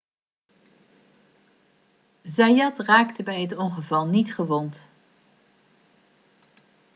[2.23, 4.81] zayat raakte bij het ongeval niet gewond